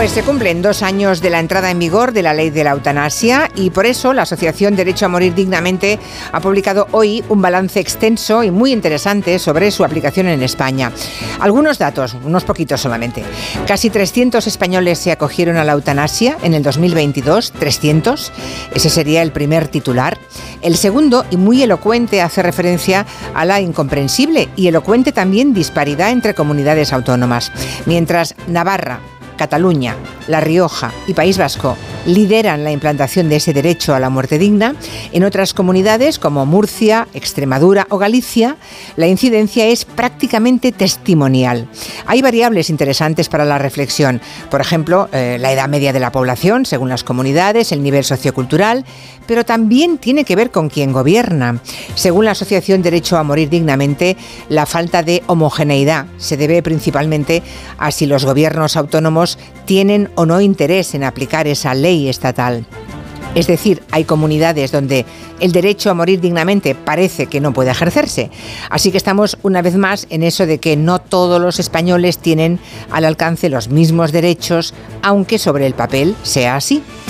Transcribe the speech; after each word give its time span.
Pues 0.00 0.12
se 0.12 0.22
cumplen 0.22 0.62
dos 0.62 0.82
años 0.82 1.20
de 1.20 1.28
la 1.28 1.40
entrada 1.40 1.70
en 1.70 1.78
vigor 1.78 2.12
de 2.14 2.22
la 2.22 2.32
ley 2.32 2.48
de 2.48 2.64
la 2.64 2.70
eutanasia 2.70 3.50
y 3.54 3.68
por 3.68 3.84
eso 3.84 4.14
la 4.14 4.22
Asociación 4.22 4.74
Derecho 4.74 5.04
a 5.04 5.10
Morir 5.10 5.34
Dignamente 5.34 5.98
ha 6.32 6.40
publicado 6.40 6.86
hoy 6.92 7.22
un 7.28 7.42
balance 7.42 7.80
extenso 7.80 8.42
y 8.42 8.50
muy 8.50 8.72
interesante 8.72 9.38
sobre 9.38 9.70
su 9.70 9.84
aplicación 9.84 10.28
en 10.28 10.42
España. 10.42 10.90
Algunos 11.38 11.76
datos, 11.76 12.16
unos 12.24 12.44
poquitos 12.44 12.80
solamente. 12.80 13.22
Casi 13.66 13.90
300 13.90 14.46
españoles 14.46 14.98
se 14.98 15.12
acogieron 15.12 15.58
a 15.58 15.64
la 15.64 15.72
eutanasia 15.72 16.38
en 16.42 16.54
el 16.54 16.62
2022, 16.62 17.52
300. 17.52 18.32
Ese 18.74 18.88
sería 18.88 19.20
el 19.20 19.32
primer 19.32 19.68
titular. 19.68 20.16
El 20.62 20.78
segundo, 20.78 21.26
y 21.30 21.36
muy 21.36 21.62
elocuente, 21.62 22.22
hace 22.22 22.42
referencia 22.42 23.04
a 23.34 23.44
la 23.44 23.60
incomprensible 23.60 24.48
y 24.56 24.68
elocuente 24.68 25.12
también 25.12 25.52
disparidad 25.52 26.08
entre 26.08 26.32
comunidades 26.32 26.94
autónomas. 26.94 27.52
Mientras 27.84 28.34
Navarra, 28.46 29.00
Cataluña, 29.40 29.96
La 30.28 30.38
Rioja 30.40 30.92
y 31.06 31.14
País 31.14 31.38
Vasco 31.38 31.74
lideran 32.06 32.64
la 32.64 32.72
implantación 32.72 33.28
de 33.28 33.36
ese 33.36 33.52
derecho 33.52 33.94
a 33.94 34.00
la 34.00 34.10
muerte 34.10 34.38
digna, 34.38 34.74
en 35.12 35.24
otras 35.24 35.54
comunidades 35.54 36.18
como 36.18 36.46
Murcia, 36.46 37.08
Extremadura 37.14 37.86
o 37.90 37.98
Galicia, 37.98 38.56
la 38.96 39.06
incidencia 39.06 39.66
es 39.66 39.84
prácticamente 39.84 40.72
testimonial. 40.72 41.68
Hay 42.06 42.22
variables 42.22 42.70
interesantes 42.70 43.28
para 43.28 43.44
la 43.44 43.58
reflexión, 43.58 44.20
por 44.50 44.60
ejemplo, 44.60 45.08
eh, 45.12 45.36
la 45.40 45.52
edad 45.52 45.68
media 45.68 45.92
de 45.92 46.00
la 46.00 46.12
población, 46.12 46.66
según 46.66 46.88
las 46.88 47.04
comunidades, 47.04 47.72
el 47.72 47.82
nivel 47.82 48.04
sociocultural, 48.04 48.84
pero 49.26 49.44
también 49.44 49.98
tiene 49.98 50.24
que 50.24 50.36
ver 50.36 50.50
con 50.50 50.68
quién 50.68 50.92
gobierna. 50.92 51.60
Según 51.94 52.24
la 52.24 52.32
Asociación 52.32 52.82
Derecho 52.82 53.16
a 53.16 53.22
Morir 53.22 53.48
Dignamente, 53.48 54.16
la 54.48 54.66
falta 54.66 55.02
de 55.02 55.22
homogeneidad 55.26 56.06
se 56.18 56.36
debe 56.36 56.62
principalmente 56.62 57.42
a 57.78 57.90
si 57.90 58.06
los 58.06 58.24
gobiernos 58.24 58.76
autónomos 58.76 59.38
tienen 59.66 60.10
o 60.16 60.26
no 60.26 60.40
interés 60.40 60.94
en 60.94 61.04
aplicar 61.04 61.46
esa 61.46 61.74
ley 61.74 61.89
estatal. 62.08 62.66
Es 63.34 63.46
decir, 63.46 63.82
hay 63.92 64.04
comunidades 64.04 64.72
donde 64.72 65.06
el 65.38 65.52
derecho 65.52 65.90
a 65.90 65.94
morir 65.94 66.20
dignamente 66.20 66.74
parece 66.74 67.26
que 67.26 67.40
no 67.40 67.52
puede 67.52 67.70
ejercerse. 67.70 68.30
Así 68.70 68.90
que 68.90 68.96
estamos 68.96 69.38
una 69.42 69.62
vez 69.62 69.76
más 69.76 70.06
en 70.10 70.24
eso 70.24 70.46
de 70.46 70.58
que 70.58 70.76
no 70.76 70.98
todos 70.98 71.40
los 71.40 71.60
españoles 71.60 72.18
tienen 72.18 72.58
al 72.90 73.04
alcance 73.04 73.48
los 73.48 73.68
mismos 73.68 74.10
derechos, 74.10 74.74
aunque 75.02 75.38
sobre 75.38 75.66
el 75.66 75.74
papel 75.74 76.16
sea 76.24 76.56
así. 76.56 76.82